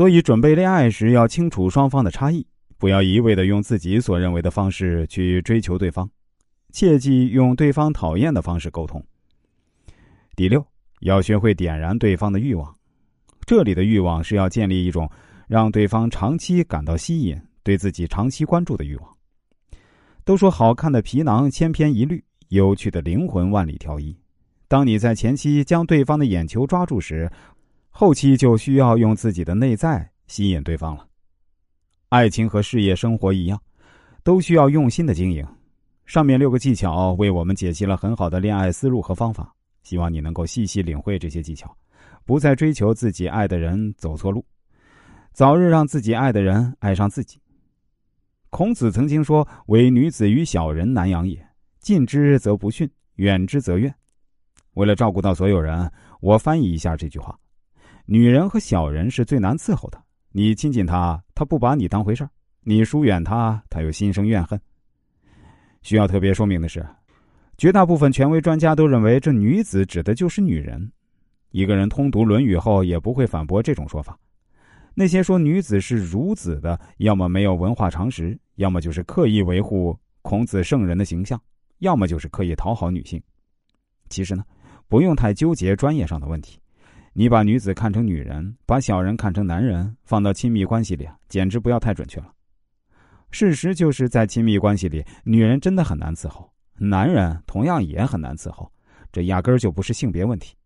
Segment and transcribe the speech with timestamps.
[0.00, 2.46] 所以，准备恋爱时要清楚双方的差异，
[2.78, 6.08] 不要一味的用自己所认为的方式去追求对方，
[6.72, 9.04] 切忌用对方讨厌的方式沟通。
[10.34, 10.66] 第六，
[11.00, 12.74] 要学会点燃对方的欲望。
[13.44, 15.06] 这里的欲望是要建立一种
[15.46, 19.16] 让对方长期感到吸引、对自己长期关注的欲望。
[20.24, 24.16] 都说好看的皮囊千篇一律，有趣的灵魂万里挑一。
[24.66, 27.30] 当你在前期将对方的眼球抓住时，
[28.00, 31.06] 后期就需要用自己的内在吸引对方了。
[32.08, 33.60] 爱情和事业生活一样，
[34.22, 35.46] 都需要用心的经营。
[36.06, 41.76] 上面六个技巧为我们解析了很好的恋爱思路和方法，希望你能够细细领会这些技巧，
[42.24, 44.42] 不再追求自己爱的人走错路，
[45.34, 47.38] 早日让自己爱的人爱上自己。
[48.48, 51.38] 孔子曾经说：“唯女子与小人难养也，
[51.80, 53.94] 近之则不逊，远之则怨。”
[54.72, 57.38] 为了照顾到所有人，我翻译一下这句话：
[58.12, 60.02] 女人和小人是最难伺候的。
[60.32, 62.26] 你亲近她，她不把你当回事儿；
[62.64, 64.60] 你疏远她，她又心生怨恨。
[65.82, 66.84] 需要特别说明的是，
[67.56, 70.90] 绝大部分权威专家都认为这女子指的就是女人。
[71.52, 74.18] 一个人通读《论语》后，也不会反驳这种说法。
[74.92, 81.40] 那些说女子是孺子的，要么没有文化常识，要么就是刻意维护孔子圣人的形象，
[81.78, 83.22] 要么就是刻意讨好女性。
[84.08, 84.44] 其实呢？
[84.88, 86.58] 不用太纠结专业上的问题，
[87.20, 92.32] 你把女子看成女人，把小人看成男人，放到亲密关系里，简直不要太准确了。
[93.30, 98.72] 事实就是在亲密关系里，女人真的很难伺候，男人同样也很难伺候，
[99.12, 100.56] 这压根儿就不是性别问题。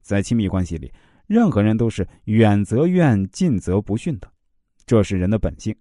[0.00, 0.90] 在亲密关系里，
[1.26, 4.32] 任何人都是远则怨，近则不逊的，
[4.86, 5.76] 这是人的本性，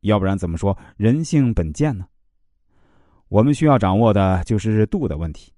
[0.00, 2.04] 要不然怎么说人性本贱呢？
[3.28, 5.50] 我们需要掌握的就是度的问题。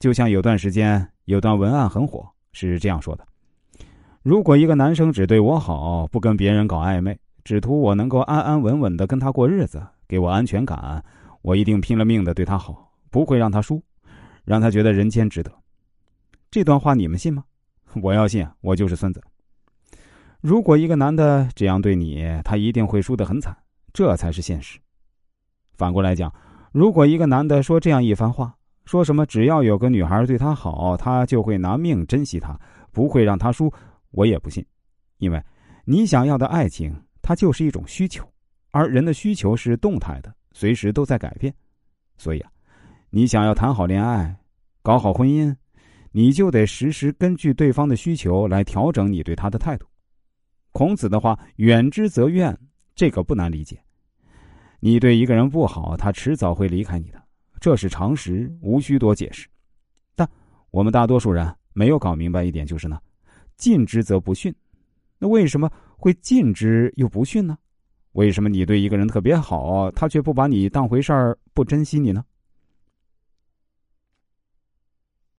[0.00, 3.24] 就像有段时间有段文案很火，是这样说的：
[4.24, 11.04] 如果一个男生只对我好，不跟别人搞暧昧，只图我能够安安稳稳的跟他过日子，给我安全感，
[11.42, 13.82] 我一定拼了命的对他好，不会让他输，
[14.46, 15.52] 让他觉得人间值得。
[16.50, 17.44] 这段话你们信吗？
[18.00, 19.20] 我要信，我就是孙子。
[20.40, 23.54] 如果一个男的这样对你，他一定会输得很惨，
[23.92, 24.78] 这才是现实。
[25.76, 26.32] 反过来讲，
[26.72, 28.54] 如果一个男的说这样一番话，
[28.86, 29.26] 说什么？
[29.26, 32.58] 只要有个女孩对他好，他就会拿命珍惜她，
[32.90, 33.70] 不会让她输。
[34.14, 34.64] 我也不信，
[35.18, 35.42] 因为
[35.84, 38.24] 你想要的爱情，它就是一种需求，
[38.70, 41.52] 而人的需求是动态的，随时都在改变。
[42.16, 42.50] 所以啊，
[43.10, 44.34] 你想要谈好恋爱，
[44.82, 45.54] 搞好婚姻，
[46.12, 49.86] 你就得时时根据对方的需求来调整你对他的态度。
[50.70, 52.56] 孔子的话“远之则怨”，
[52.94, 53.80] 这个不难理解。
[54.78, 57.20] 你对一个人不好，他迟早会离开你的。
[57.58, 59.48] 这是常识，无需多解释。
[60.14, 60.28] 但
[60.70, 63.00] 我们大多数人没有搞明白一点，就是呢，
[63.56, 64.54] 近之则不逊。
[65.18, 67.56] 那为什么会近之又不逊呢？
[68.12, 72.24] 为什么你对一个人特别好，他却不把你当回事儿，不珍惜你呢？